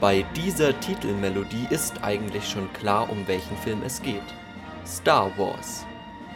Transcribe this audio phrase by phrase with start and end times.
[0.00, 4.20] Bei dieser Titelmelodie ist eigentlich schon klar, um welchen Film es geht.
[4.86, 5.86] Star Wars.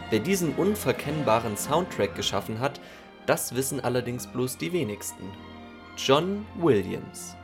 [0.09, 2.81] Wer diesen unverkennbaren Soundtrack geschaffen hat,
[3.27, 5.29] das wissen allerdings bloß die wenigsten.
[5.95, 7.35] John Williams.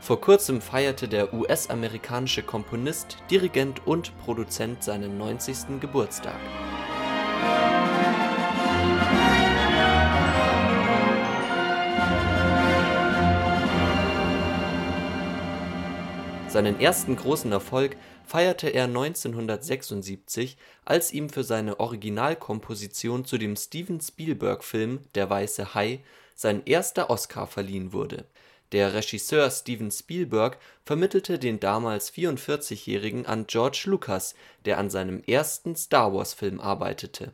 [0.00, 5.80] Vor kurzem feierte der US-amerikanische Komponist, Dirigent und Produzent seinen 90.
[5.80, 6.40] Geburtstag.
[16.52, 25.00] Seinen ersten großen Erfolg feierte er 1976, als ihm für seine Originalkomposition zu dem Steven-Spielberg-Film
[25.14, 28.26] Der weiße Hai sein erster Oscar verliehen wurde.
[28.72, 34.34] Der Regisseur Steven Spielberg vermittelte den damals 44-Jährigen an George Lucas,
[34.66, 37.32] der an seinem ersten Star-Wars-Film arbeitete.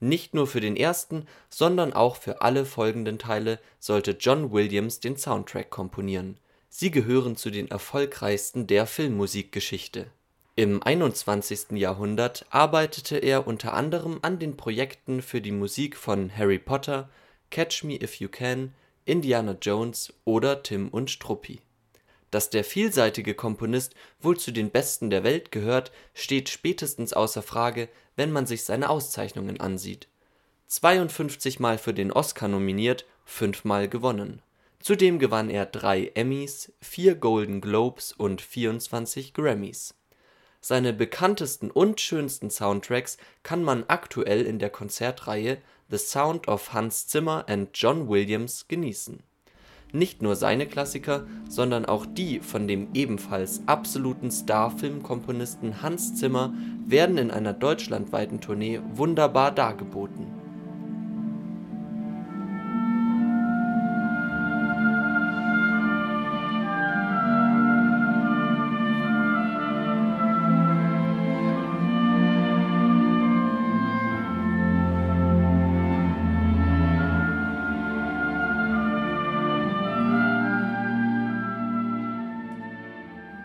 [0.00, 5.16] Nicht nur für den ersten, sondern auch für alle folgenden Teile sollte John Williams den
[5.16, 10.10] Soundtrack komponieren Sie gehören zu den erfolgreichsten der Filmmusikgeschichte.
[10.54, 11.72] Im 21.
[11.72, 17.08] Jahrhundert arbeitete er unter anderem an den Projekten für die Musik von Harry Potter,
[17.50, 18.74] Catch Me If You Can,
[19.06, 21.60] Indiana Jones oder Tim und Struppi.
[22.30, 27.88] Dass der vielseitige Komponist wohl zu den besten der Welt gehört, steht spätestens außer Frage,
[28.16, 30.08] wenn man sich seine Auszeichnungen ansieht.
[30.66, 34.42] 52 Mal für den Oscar nominiert, fünfmal gewonnen
[34.80, 39.94] Zudem gewann er drei Emmys, vier Golden Globes und 24 Grammys.
[40.60, 47.06] Seine bekanntesten und schönsten Soundtracks kann man aktuell in der Konzertreihe The Sound of Hans
[47.08, 49.22] Zimmer and John Williams genießen.
[49.92, 56.52] Nicht nur seine Klassiker, sondern auch die von dem ebenfalls absoluten Star-Filmkomponisten Hans Zimmer
[56.86, 60.27] werden in einer deutschlandweiten Tournee wunderbar dargeboten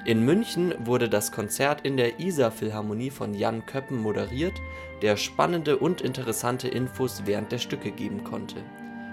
[0.06, 4.52] In München wurde das Konzert in der Isar-Philharmonie von Jan Köppen moderiert,
[5.02, 8.58] der spannende und interessante Infos während der Stücke geben konnte.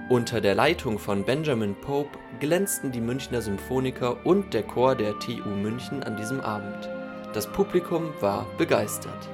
[0.09, 5.49] Unter der Leitung von Benjamin Pope glänzten die Münchner Symphoniker und der Chor der TU
[5.51, 6.91] München an diesem Abend.
[7.35, 9.29] Das Publikum war begeistert.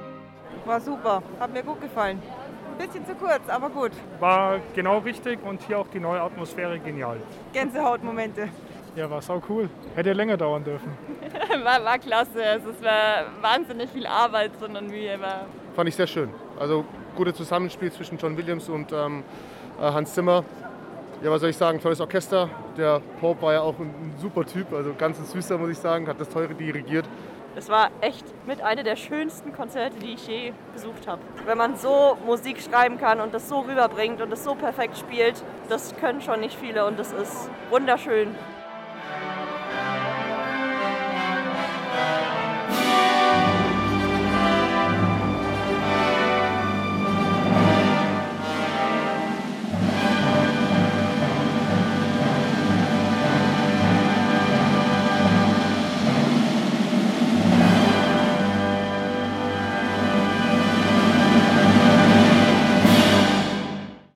[0.63, 2.21] War super, hat mir gut gefallen.
[2.77, 3.93] Ein bisschen zu kurz, aber gut.
[4.19, 7.17] War genau richtig und hier auch die neue Atmosphäre genial.
[7.51, 8.49] Gänsehautmomente.
[8.97, 9.69] Ja, war sau cool.
[9.93, 10.91] Hätte länger dauern dürfen.
[11.63, 12.43] war, war klasse.
[12.43, 15.21] Also es war wahnsinnig viel Arbeit und Mühe.
[15.21, 15.45] War.
[15.75, 16.31] Fand ich sehr schön.
[16.59, 16.83] Also
[17.15, 19.23] gutes Zusammenspiel zwischen John Williams und ähm,
[19.79, 20.43] äh, Hans Zimmer.
[21.21, 22.49] Ja, was soll ich sagen, tolles Orchester.
[22.75, 26.07] Der Pope war ja auch ein, ein super Typ, also ganz süßer, muss ich sagen,
[26.07, 27.05] hat das teure dirigiert.
[27.55, 31.21] Es war echt mit einer der schönsten Konzerte, die ich je besucht habe.
[31.45, 35.43] Wenn man so Musik schreiben kann und das so rüberbringt und das so perfekt spielt,
[35.69, 38.35] das können schon nicht viele und das ist wunderschön.